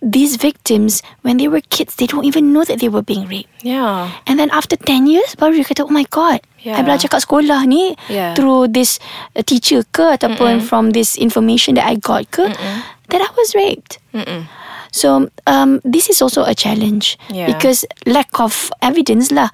these 0.01 0.37
victims, 0.37 1.03
when 1.23 1.37
they 1.37 1.49
were 1.49 1.61
kids, 1.69 1.97
they 1.97 2.07
don't 2.09 2.25
even 2.25 2.53
know 2.53 2.65
that 2.65 2.81
they 2.81 2.89
were 2.89 3.05
being 3.05 3.29
raped. 3.29 3.53
Yeah. 3.63 4.13
And 4.27 4.39
then 4.39 4.49
after 4.51 4.77
10 4.77 5.07
years 5.07 5.37
Baru 5.37 5.53
dia 5.53 5.69
kata 5.69 5.85
Oh 5.85 5.93
my 5.93 6.09
god 6.09 6.41
Yeah. 6.61 6.77
I 6.77 6.85
belajar 6.85 7.09
kat 7.09 7.25
sekolah 7.25 7.65
ni 7.65 7.97
Yeah. 8.07 8.37
Through 8.37 8.71
this 8.71 9.01
uh, 9.33 9.41
teacher 9.41 9.81
ke 9.89 10.13
Ataupun 10.13 10.61
from 10.61 10.93
this 10.93 11.17
information 11.17 11.73
That 11.81 11.89
I 11.89 11.97
got 11.97 12.29
ke 12.29 12.53
That 13.09 13.21
I 13.25 13.31
was 13.33 13.57
raped 13.57 13.97
So 14.93 15.31
um, 15.47 15.81
This 15.83 16.11
is 16.11 16.21
also 16.21 16.45
a 16.45 16.53
challenge 16.53 17.17
Yeah. 17.33 17.49
Because 17.49 17.89
Lack 18.05 18.37
of 18.37 18.69
evidence 18.85 19.33
lah 19.33 19.49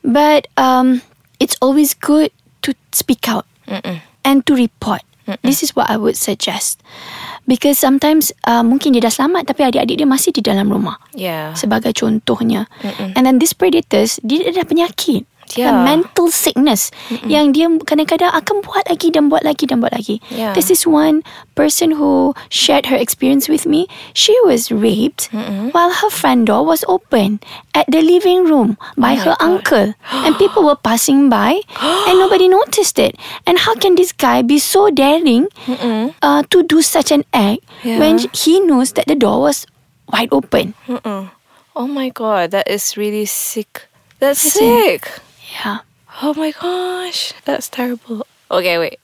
But 0.00 0.48
um, 0.56 1.02
It's 1.36 1.58
always 1.60 1.92
good 1.92 2.32
To 2.64 2.72
speak 2.96 3.28
out 3.28 3.44
And 4.24 4.46
to 4.48 4.56
report 4.56 5.02
This 5.42 5.62
is 5.62 5.76
what 5.76 5.90
I 5.90 5.96
would 6.00 6.16
suggest 6.16 6.80
Because 7.44 7.76
sometimes 7.76 8.30
uh, 8.46 8.62
Mungkin 8.62 8.94
dia 8.94 9.02
dah 9.02 9.12
selamat 9.12 9.50
Tapi 9.52 9.66
adik-adik 9.68 9.98
dia 9.98 10.08
Masih 10.08 10.32
di 10.32 10.40
dalam 10.40 10.70
rumah 10.70 10.96
Yeah. 11.12 11.52
sebagai 11.52 11.92
contohnya. 11.92 12.72
And 13.12 13.28
then 13.28 13.36
these 13.36 13.52
predators 13.52 14.16
dia 14.24 14.48
ada 14.48 14.64
penyakit. 14.64 15.28
Yeah. 15.56 15.72
A 15.72 15.84
mental 15.84 16.30
sickness 16.32 16.88
yang 17.28 17.52
dia 17.52 17.68
kadang-kadang 17.84 18.32
akan 18.32 18.64
buat 18.64 18.88
lagi 18.88 19.12
dan 19.12 19.28
buat 19.28 19.44
lagi 19.44 19.68
dan 19.68 19.80
buat 19.84 19.92
lagi. 19.92 20.18
Yeah. 20.32 20.52
This 20.56 20.70
is 20.72 20.86
one 20.88 21.20
person 21.54 21.92
who 21.96 22.32
shared 22.48 22.86
her 22.88 22.96
experience 22.96 23.48
with 23.48 23.68
me. 23.68 23.84
She 24.16 24.32
was 24.48 24.72
raped 24.72 25.28
while 25.76 25.92
her 25.92 26.08
front 26.12 26.48
door 26.48 26.64
was 26.64 26.84
open 26.88 27.40
at 27.76 27.84
the 27.90 28.00
living 28.00 28.44
room 28.48 28.80
by 28.96 29.14
her 29.16 29.36
uncle. 29.40 29.92
And 30.12 30.36
people 30.40 30.64
were 30.64 30.78
passing 30.78 31.28
by 31.28 31.60
and 32.08 32.16
nobody 32.16 32.48
noticed 32.48 32.98
it. 32.98 33.16
And 33.44 33.58
how 33.60 33.74
can 33.76 33.96
this 33.96 34.12
guy 34.12 34.40
be 34.42 34.58
so 34.58 34.88
daring 34.88 35.48
uh, 36.22 36.42
to 36.48 36.62
do 36.62 36.80
such 36.82 37.10
an 37.12 37.24
act 37.32 37.60
when 37.84 38.18
he 38.32 38.60
knows 38.60 38.92
that 38.94 39.06
the 39.06 39.16
door 39.16 39.40
was 39.50 39.66
wide 40.08 40.28
open? 40.32 40.74
Mm-mm. 40.88 41.30
Oh 41.72 41.88
my 41.88 42.12
god, 42.12 42.52
that 42.52 42.68
is 42.68 42.96
really 43.00 43.24
sick. 43.24 43.88
That's 44.20 44.38
sick. 44.38 45.08
Yeah. 45.52 45.84
Oh 46.22 46.32
my 46.34 46.52
gosh, 46.52 47.32
that's 47.44 47.68
terrible. 47.68 48.26
Okay, 48.50 48.78
wait. 48.78 49.00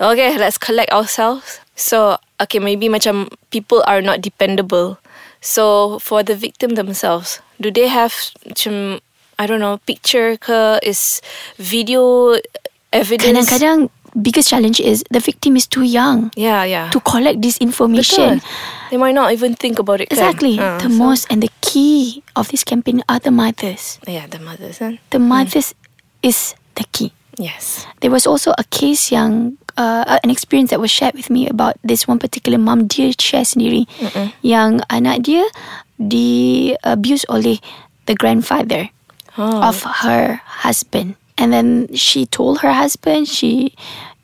Okay, 0.00 0.36
let's 0.38 0.58
collect 0.58 0.90
ourselves. 0.90 1.60
So, 1.74 2.18
okay, 2.42 2.58
maybe 2.58 2.88
macam 2.88 3.30
people 3.50 3.82
are 3.86 4.02
not 4.02 4.20
dependable. 4.20 4.98
So, 5.40 5.98
for 5.98 6.22
the 6.22 6.34
victim 6.34 6.74
themselves, 6.74 7.38
do 7.60 7.70
they 7.70 7.86
have 7.86 8.14
macam 8.46 9.00
I 9.38 9.46
don't 9.46 9.60
know, 9.60 9.78
picture 9.86 10.36
ke 10.36 10.78
is 10.86 11.20
video 11.58 12.38
evidence? 12.92 13.50
Kadang-kadang 13.50 13.90
biggest 14.14 14.48
challenge 14.52 14.80
is 14.80 15.04
the 15.10 15.20
victim 15.20 15.56
is 15.56 15.66
too 15.66 15.82
young 15.82 16.30
Yeah, 16.36 16.64
yeah. 16.64 16.90
to 16.92 17.00
collect 17.00 17.40
this 17.40 17.56
information. 17.58 18.38
Betul. 18.40 18.90
They 18.92 18.98
might 19.00 19.14
not 19.16 19.32
even 19.32 19.54
think 19.56 19.78
about 19.78 20.00
it. 20.04 20.12
Exactly. 20.12 20.60
Ah, 20.60 20.76
the 20.76 20.92
so- 20.92 20.98
most 21.00 21.24
and 21.32 21.40
the 21.42 21.48
key 21.64 22.20
of 22.36 22.48
this 22.52 22.64
campaign 22.64 23.00
are 23.08 23.18
the 23.18 23.30
mothers. 23.32 23.96
Yeah, 24.06 24.26
the 24.28 24.38
mothers. 24.38 24.78
Kan? 24.78 25.00
The 25.10 25.18
mothers 25.18 25.72
is 26.20 26.52
the 26.76 26.84
key. 26.92 27.12
Yes. 27.40 27.88
There 28.04 28.12
was 28.12 28.28
also 28.28 28.52
a 28.60 28.64
case 28.68 29.08
yang 29.08 29.56
uh, 29.80 30.20
an 30.20 30.28
experience 30.28 30.68
that 30.68 30.80
was 30.84 30.92
shared 30.92 31.16
with 31.16 31.32
me 31.32 31.48
about 31.48 31.80
this 31.80 32.04
one 32.04 32.20
particular 32.20 32.60
mom 32.60 32.92
dia 32.92 33.16
share 33.16 33.48
sendiri 33.48 33.88
yang 34.44 34.84
anak 34.92 35.24
dia 35.24 35.48
di 35.96 36.76
abuse 36.84 37.24
oleh 37.32 37.56
the 38.04 38.12
grandfather 38.12 38.92
Oh. 39.40 39.64
of 39.64 39.80
her 40.04 40.44
husband 40.60 41.16
and 41.42 41.50
then 41.50 41.90
she 41.90 42.22
told 42.30 42.62
her 42.62 42.70
husband 42.70 43.26
she 43.26 43.74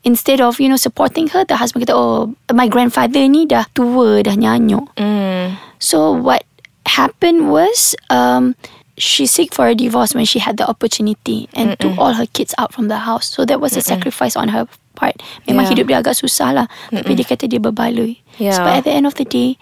instead 0.07 0.39
of 0.39 0.63
you 0.63 0.71
know 0.71 0.79
supporting 0.79 1.27
her 1.35 1.43
the 1.43 1.59
husband 1.59 1.83
kata 1.83 1.91
oh 1.91 2.31
my 2.55 2.71
grandfather 2.71 3.19
ni 3.27 3.43
dah 3.43 3.67
tua 3.75 4.23
dah 4.23 4.31
nyanyuk 4.39 4.87
Mm. 4.95 5.59
so 5.83 6.15
what 6.15 6.47
happened 6.87 7.51
was 7.51 7.91
um, 8.09 8.55
she 8.95 9.27
seek 9.27 9.51
for 9.51 9.67
a 9.67 9.75
divorce 9.75 10.15
when 10.15 10.23
she 10.23 10.39
had 10.39 10.55
the 10.57 10.63
opportunity 10.67 11.47
and 11.53 11.75
took 11.79 11.95
all 11.99 12.15
her 12.15 12.27
kids 12.31 12.51
out 12.59 12.73
from 12.75 12.91
the 12.91 13.07
house. 13.07 13.31
So 13.31 13.45
that 13.47 13.61
was 13.63 13.77
a 13.77 13.83
sacrifice 13.85 14.35
on 14.35 14.51
her 14.51 14.67
part. 14.99 15.15
Memang 15.47 15.63
Yeah. 15.63 15.71
hidup 15.71 15.85
dia 15.87 15.97
agak 16.03 16.19
susah 16.19 16.51
lah. 16.51 16.67
Tapi 16.91 17.15
dia 17.15 17.23
kata 17.23 17.47
dia 17.47 17.63
berbaloi. 17.63 18.19
Yeah. 18.41 18.59
But 18.59 18.73
at 18.75 18.83
the 18.83 18.91
end 18.91 19.07
of 19.07 19.15
the 19.15 19.23
day, 19.23 19.55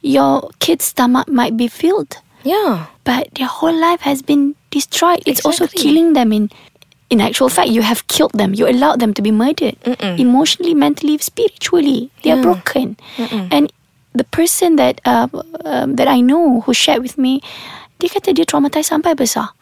your 0.00 0.48
kid's 0.62 0.88
stomach 0.88 1.28
might 1.28 1.60
be 1.60 1.68
filled. 1.68 2.16
Yeah. 2.48 2.88
But 3.04 3.36
their 3.36 3.50
whole 3.50 3.76
life 3.76 4.00
has 4.08 4.24
been 4.24 4.56
destroyed. 4.72 5.20
It's 5.28 5.44
also 5.44 5.68
killing 5.68 6.16
them 6.16 6.32
in 6.32 6.48
in 7.08 7.20
actual 7.20 7.48
fact, 7.48 7.68
you 7.70 7.82
have 7.82 8.06
killed 8.06 8.32
them. 8.36 8.52
You 8.54 8.68
allowed 8.68 9.00
them 9.00 9.14
to 9.14 9.22
be 9.22 9.30
murdered. 9.30 9.76
Emotionally, 10.20 10.74
mentally, 10.74 11.16
spiritually. 11.18 12.10
They 12.22 12.30
are 12.32 12.40
Yeah. 12.40 12.44
broken. 12.44 12.96
And 13.50 13.72
the 14.12 14.24
person 14.24 14.76
that 14.76 15.00
uh, 15.04 15.28
um, 15.64 15.96
that 15.96 16.08
I 16.08 16.20
know 16.20 16.60
who 16.66 16.74
shared 16.74 17.00
with 17.00 17.16
me, 17.16 17.40
dia 17.98 18.12
kata 18.12 18.30
dia 18.36 18.44
traumatized 18.44 18.92
sampai 18.92 19.16
besar. 19.16 19.56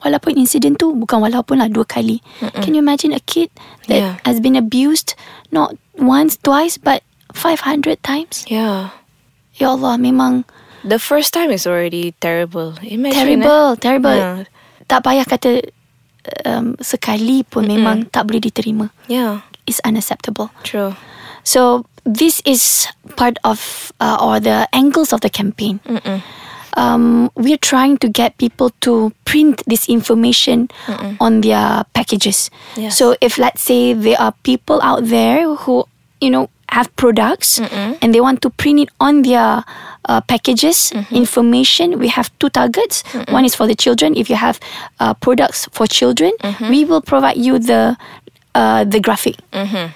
Walaupun 0.00 0.38
insiden 0.38 0.78
tu 0.78 0.94
bukan 0.94 1.18
walaupun 1.18 1.58
lah 1.58 1.68
dua 1.68 1.84
kali. 1.84 2.22
Can 2.62 2.78
you 2.78 2.80
imagine 2.80 3.10
a 3.10 3.22
kid 3.26 3.50
that 3.90 3.98
Yeah. 3.98 4.14
has 4.24 4.38
been 4.38 4.54
abused 4.54 5.18
not 5.50 5.74
once, 5.98 6.38
twice, 6.38 6.78
but 6.78 7.02
500 7.34 7.98
times? 8.06 8.46
Yeah. 8.46 8.94
Ya 9.58 9.74
Allah, 9.74 9.98
memang 9.98 10.46
The 10.86 11.02
first 11.02 11.34
time 11.34 11.50
is 11.50 11.66
already 11.66 12.14
terrible. 12.22 12.78
Imagine. 12.86 13.42
terrible, 13.42 13.74
terrible. 13.76 14.14
Yeah. 14.14 14.46
Tak 14.86 15.02
payah 15.04 15.26
kata 15.26 15.74
um, 16.44 16.74
sekali 16.80 17.44
pun 17.46 17.66
memang 17.66 18.08
tak 18.10 18.28
boleh 18.28 18.40
diterima. 18.40 18.90
Yeah. 19.06 19.42
It's 19.66 19.80
unacceptable. 19.84 20.48
True. 20.64 20.96
So 21.44 21.84
this 22.04 22.40
is 22.44 22.88
part 23.16 23.36
of 23.44 23.92
uh, 24.00 24.16
or 24.20 24.40
the 24.40 24.68
angles 24.72 25.12
of 25.12 25.20
the 25.20 25.28
campaign. 25.28 25.80
Um, 26.78 27.32
we're 27.34 27.58
trying 27.58 27.98
to 27.98 28.08
get 28.08 28.38
people 28.38 28.70
to 28.86 29.10
print 29.24 29.66
this 29.66 29.88
information 29.88 30.68
on 31.18 31.40
their 31.42 31.84
packages. 31.92 32.50
Yes. 32.76 32.96
So 32.96 33.16
if 33.20 33.36
let's 33.36 33.60
say 33.60 33.92
there 33.92 34.20
are 34.20 34.32
people 34.46 34.78
out 34.80 35.04
there 35.10 35.42
who 35.48 35.84
you 36.20 36.30
know 36.30 36.48
have 36.70 36.94
products 36.96 37.58
and 38.02 38.12
they 38.14 38.20
want 38.20 38.42
to 38.42 38.50
print 38.50 38.80
it 38.80 38.88
on 39.00 39.22
their 39.22 39.64
uh, 40.04 40.20
packages 40.28 40.92
information, 41.10 41.98
we 41.98 42.08
have 42.08 42.30
two 42.38 42.50
targets. 42.50 43.02
One 43.32 43.44
is 43.44 43.54
for 43.54 43.66
the 43.66 43.74
children. 43.74 44.16
If 44.16 44.28
you 44.30 44.36
have 44.36 44.60
uh, 45.00 45.14
products 45.14 45.66
for 45.72 45.86
children, 45.86 46.32
we 46.70 46.84
will 46.84 47.00
provide 47.00 47.36
you 47.38 47.58
the 47.58 47.96
uh, 48.54 48.84
the 48.84 49.00
graphic. 49.00 49.36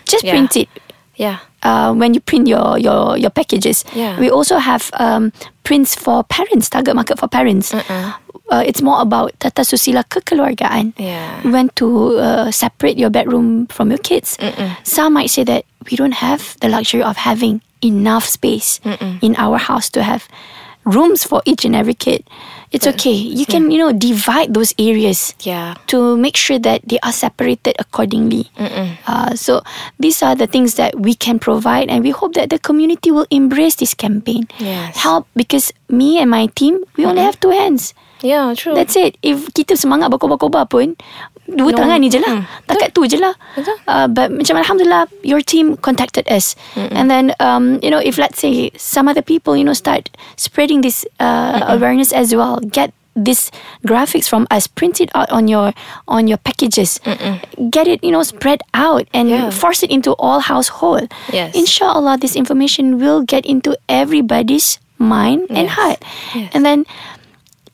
Just 0.09 0.25
Yeah. 0.25 0.33
print 0.33 0.57
it 0.57 0.69
Yeah. 1.17 1.39
Uh, 1.63 1.95
when 1.95 2.15
you 2.15 2.21
print 2.21 2.47
your 2.49 2.79
your 2.79 3.17
your 3.17 3.31
packages. 3.31 3.85
Yeah. 3.95 4.19
We 4.19 4.31
also 4.31 4.59
have 4.59 4.91
um, 4.99 5.33
prints 5.65 5.95
for 5.95 6.25
parents, 6.25 6.69
target 6.69 6.95
market 6.95 7.19
for 7.19 7.29
parents. 7.29 7.73
Uh, 8.51 8.61
it's 8.67 8.83
more 8.83 9.01
about 9.01 9.33
tata 9.41 9.63
susila 9.63 10.05
kekeluargaan. 10.05 10.93
Yeah. 10.99 11.41
When 11.49 11.71
to 11.81 12.19
uh, 12.19 12.51
separate 12.51 12.99
your 12.99 13.09
bedroom 13.11 13.67
from 13.73 13.89
your 13.91 14.01
kids. 14.03 14.37
Some 14.85 15.15
might 15.15 15.31
say 15.31 15.45
that 15.45 15.65
we 15.91 15.97
don't 15.97 16.15
have 16.21 16.57
the 16.61 16.69
luxury 16.69 17.03
of 17.03 17.17
having 17.17 17.63
enough 17.83 18.27
space 18.29 18.79
in 19.23 19.35
our 19.39 19.59
house 19.59 19.89
to 19.91 20.03
have 20.03 20.29
rooms 20.85 21.25
for 21.25 21.43
each 21.45 21.65
and 21.65 21.75
every 21.77 21.95
kid. 21.95 22.25
It's 22.73 22.87
okay. 22.89 23.13
You 23.13 23.45
can 23.45 23.69
you 23.71 23.77
know 23.77 23.93
divide 23.93 24.55
those 24.57 24.73
areas 24.81 25.37
Yeah. 25.45 25.77
to 25.93 26.17
make 26.17 26.41
sure 26.41 26.57
that 26.65 26.81
they 26.89 26.97
are 27.05 27.13
separated 27.13 27.77
accordingly. 27.79 28.49
Uh, 29.05 29.37
so 29.37 29.61
these 30.01 30.23
are 30.25 30.33
the 30.35 30.49
things 30.49 30.81
that 30.81 30.97
we 30.97 31.13
can 31.13 31.37
provide, 31.39 31.93
and 31.93 32.01
we 32.01 32.11
hope 32.17 32.33
that 32.35 32.49
the 32.49 32.57
community 32.59 33.13
will 33.13 33.29
embrace 33.29 33.77
this 33.77 33.93
campaign. 33.93 34.49
Yes. 34.57 34.97
Help 34.97 35.29
because 35.37 35.69
me 35.93 36.17
and 36.17 36.33
my 36.33 36.49
team, 36.57 36.81
we 36.97 37.05
only 37.05 37.21
have 37.21 37.37
two 37.39 37.53
hands. 37.53 37.93
Yeah. 38.25 38.55
True. 38.57 38.73
That's 38.73 38.97
it. 38.97 39.19
If 39.21 39.51
kita 39.53 39.77
semangat 39.77 40.09
berkobar-kobar 40.15 40.71
pun, 40.71 40.95
dua 41.49 41.71
No. 41.73 41.79
tangan 41.79 41.99
ni 42.01 42.09
je 42.09 42.19
lah. 42.23 42.43
Hmm. 42.43 42.47
Takat 42.71 42.95
tu 42.95 43.05
je 43.07 43.19
lah. 43.19 43.35
Uh, 43.89 44.07
but 44.09 44.31
macam 44.31 44.57
Alhamdulillah, 44.57 45.09
your 45.27 45.43
team 45.43 45.77
contacted 45.77 46.25
us. 46.31 46.55
And 46.77 47.11
then, 47.11 47.35
um, 47.43 47.79
you 47.83 47.91
know, 47.91 47.99
if 48.01 48.17
let's 48.17 48.39
say 48.41 48.71
some 48.79 49.09
other 49.09 49.23
people, 49.23 49.57
you 49.59 49.65
know, 49.67 49.75
start 49.77 50.09
spreading 50.37 50.81
this 50.81 51.05
uh, 51.21 51.61
awareness 51.69 52.13
as 52.15 52.33
well, 52.35 52.57
get 52.63 52.95
this 53.13 53.53
graphics 53.85 54.25
from 54.25 54.49
us, 54.49 54.65
print 54.65 54.97
it 54.97 55.13
out 55.13 55.29
on 55.29 55.45
your 55.45 55.77
on 56.09 56.25
your 56.25 56.41
packages, 56.41 56.97
get 57.69 57.85
it, 57.85 58.01
you 58.01 58.09
know, 58.09 58.25
spread 58.25 58.65
out 58.73 59.05
and 59.13 59.29
Yeah. 59.29 59.51
force 59.53 59.85
it 59.85 59.93
into 59.93 60.17
all 60.17 60.41
household. 60.41 61.13
Yes. 61.29 61.53
Inshallah, 61.53 62.17
this 62.25 62.33
information 62.33 62.97
will 62.97 63.21
get 63.21 63.45
into 63.45 63.77
everybody's 63.91 64.81
mind 64.97 65.45
and 65.53 65.69
heart. 65.77 66.01
Yes. 66.33 66.57
And 66.57 66.65
then 66.65 66.87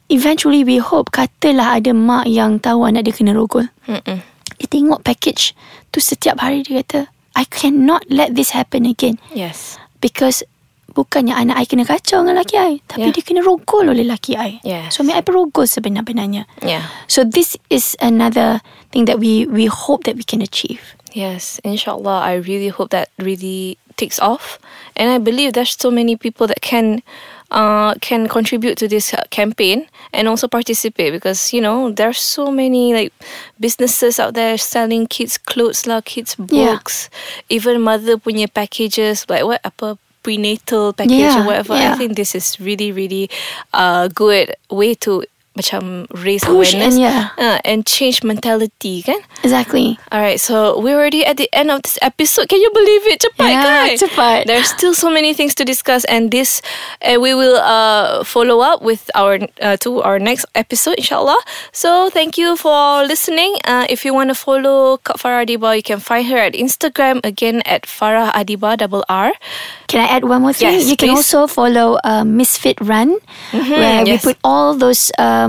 eventually 0.08 0.64
we 0.64 0.80
hope 0.80 1.12
katalah 1.12 1.76
ada 1.80 1.92
mak 1.92 2.28
yang 2.28 2.58
tahu 2.60 2.84
anak 2.88 3.08
dia 3.08 3.14
kena 3.14 3.32
rogol. 3.36 3.68
Mm-mm. 3.88 4.18
Dia 4.58 4.66
tengok 4.66 5.04
package 5.06 5.54
tu 5.94 6.02
setiap 6.02 6.42
hari 6.42 6.66
dia 6.66 6.82
kata 6.82 7.00
I 7.38 7.46
cannot 7.46 8.02
let 8.10 8.34
this 8.34 8.50
happen 8.50 8.82
again 8.82 9.22
Yes. 9.30 9.78
because 10.02 10.42
bukannya 10.90 11.30
anak 11.30 11.62
I 11.62 11.64
kena 11.70 11.86
kacau 11.86 12.26
dengan 12.26 12.42
laki 12.42 12.58
I 12.58 12.82
tapi 12.90 13.06
Yeah. 13.06 13.14
dia 13.14 13.22
kena 13.22 13.40
rogol 13.46 13.86
oleh 13.86 14.02
laki 14.02 14.34
I. 14.34 14.58
Yes. 14.66 14.98
Suami 14.98 15.14
I 15.14 15.22
perogol 15.22 15.68
sebenar-benarnya. 15.70 16.50
Yeah. 16.64 16.90
So 17.06 17.22
this 17.22 17.54
is 17.70 17.94
another 18.02 18.58
thing 18.90 19.06
that 19.06 19.22
we 19.22 19.46
we 19.46 19.70
hope 19.70 20.02
that 20.10 20.18
we 20.18 20.26
can 20.26 20.42
achieve. 20.42 20.82
Yes. 21.14 21.62
Inshallah, 21.62 22.20
I 22.26 22.42
really 22.42 22.68
hope 22.68 22.90
that 22.90 23.08
really 23.16 23.78
takes 23.94 24.18
off, 24.18 24.58
and 24.94 25.08
I 25.10 25.18
believe 25.18 25.54
there's 25.54 25.74
so 25.74 25.90
many 25.90 26.14
people 26.18 26.46
that 26.50 26.60
can 26.62 27.00
uh, 27.50 27.94
can 28.00 28.28
contribute 28.28 28.76
to 28.78 28.88
this 28.88 29.14
uh, 29.14 29.22
campaign 29.30 29.86
and 30.12 30.28
also 30.28 30.48
participate 30.48 31.12
because 31.12 31.52
you 31.52 31.60
know 31.60 31.90
there 31.92 32.08
are 32.08 32.12
so 32.16 32.50
many 32.50 32.92
like 32.92 33.12
businesses 33.60 34.18
out 34.20 34.34
there 34.34 34.56
selling 34.58 35.06
kids 35.06 35.38
clothes 35.38 35.86
lah, 35.86 36.00
kids 36.04 36.36
Yeah. 36.38 36.44
books, 36.76 37.08
even 37.48 37.80
mother 37.82 38.16
punya 38.16 38.52
packages 38.52 39.24
like 39.28 39.44
what 39.44 39.60
apa 39.64 39.96
prenatal 40.22 40.92
package 40.92 41.24
Yeah, 41.32 41.42
or 41.42 41.46
whatever. 41.46 41.72
I 41.74 41.96
think 41.96 42.16
this 42.16 42.34
is 42.34 42.60
really 42.60 42.92
really 42.92 43.30
a 43.72 44.10
good 44.12 44.52
way 44.68 44.94
to 45.06 45.24
macam 45.58 46.06
raise 46.14 46.46
Push 46.46 46.78
awareness 46.78 46.94
and 46.94 47.02
yeah. 47.02 47.34
uh, 47.34 47.58
and 47.66 47.82
change 47.82 48.22
mentality 48.22 49.02
kan. 49.02 49.18
Exactly. 49.42 49.98
All 50.14 50.22
right, 50.22 50.38
so 50.38 50.78
we're 50.78 50.94
already 50.94 51.26
at 51.26 51.34
the 51.36 51.50
end 51.50 51.74
of 51.74 51.82
this 51.82 51.98
episode. 52.00 52.46
Can 52.46 52.62
you 52.62 52.70
believe 52.70 53.02
it? 53.10 53.18
Cepat 53.26 53.50
Yeah, 53.50 53.62
kan? 53.66 53.86
cepat. 53.98 54.38
There's 54.46 54.70
still 54.70 54.94
so 54.94 55.10
many 55.10 55.34
things 55.34 55.58
to 55.58 55.66
discuss, 55.66 56.06
and 56.06 56.30
this 56.30 56.62
uh, 57.02 57.18
we 57.18 57.34
will 57.34 57.58
uh, 57.58 58.22
follow 58.22 58.62
up 58.62 58.80
with 58.86 59.10
our 59.18 59.42
uh, 59.58 59.74
to 59.82 59.98
our 60.06 60.22
next 60.22 60.46
episode, 60.54 60.94
inshallah. 61.02 61.38
So 61.74 62.08
thank 62.14 62.38
you 62.38 62.54
for 62.54 63.02
listening. 63.02 63.58
Uh, 63.66 63.90
if 63.90 64.04
you 64.06 64.14
want 64.14 64.30
to 64.30 64.38
follow 64.38 65.02
Kak 65.02 65.18
Farrah 65.18 65.42
Adeeba, 65.48 65.74
you 65.74 65.82
can 65.82 65.98
find 65.98 66.28
her 66.30 66.38
at 66.38 66.54
Instagram 66.54 67.18
again 67.26 67.64
at 67.66 67.82
Farrah 67.88 68.30
Adeeba 68.36 68.78
double 68.78 69.02
R. 69.08 69.34
Can 69.88 70.04
I 70.04 70.08
add 70.12 70.28
one 70.28 70.44
more 70.44 70.52
thing? 70.52 70.68
Yes, 70.68 70.84
you 70.86 70.96
can 71.00 71.16
please. 71.16 71.24
Mm-hmm. 71.32 71.40
also 71.40 71.48
follow 71.48 71.96
uh, 72.04 72.20
Misfit 72.22 72.76
Run, 72.84 73.16
where 73.56 74.04
we 74.04 74.20
put 74.20 74.36
all 74.44 74.76
those, 74.76 75.08
um, 75.16 75.47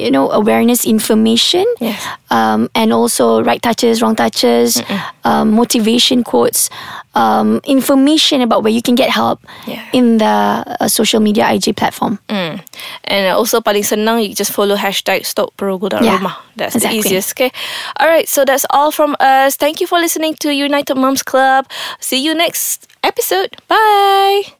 you 0.00 0.10
know, 0.10 0.30
awareness 0.30 0.84
information, 0.84 1.64
Yes. 1.80 2.00
um, 2.30 2.68
and 2.74 2.92
also 2.92 3.42
right 3.42 3.60
touches, 3.62 4.00
wrong 4.02 4.16
touches, 4.16 4.82
um, 5.24 5.52
motivation 5.52 6.24
quotes, 6.24 6.70
um, 7.14 7.60
information 7.64 8.40
about 8.40 8.62
where 8.62 8.72
you 8.72 8.82
can 8.82 8.94
get 8.94 9.10
help 9.10 9.40
Yeah. 9.66 9.82
in 9.92 10.18
the 10.18 10.64
uh, 10.80 10.88
social 10.88 11.20
media 11.20 11.46
IG 11.52 11.74
platform. 11.76 12.18
Mm. 12.28 12.60
And 13.04 13.26
also 13.36 13.60
paling 13.60 13.82
senang 13.82 14.22
you 14.26 14.34
just 14.34 14.52
follow 14.52 14.76
hashtag 14.76 15.26
stop 15.26 15.52
Yeah. 15.60 16.32
That's 16.56 16.74
exactly. 16.74 17.00
the 17.02 17.08
easiest. 17.08 17.32
Okay. 17.32 17.50
All 17.98 18.06
right. 18.08 18.28
So 18.28 18.44
that's 18.44 18.64
all 18.70 18.90
from 18.90 19.16
us. 19.20 19.56
Thank 19.56 19.80
you 19.80 19.86
for 19.86 19.98
listening 19.98 20.34
to 20.40 20.52
United 20.54 20.96
Moms 20.96 21.22
Club. 21.22 21.66
See 22.00 22.18
you 22.22 22.34
next 22.34 22.86
episode. 23.02 23.56
Bye. 23.68 24.54